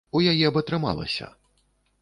[0.19, 1.31] У яе б атрымалася.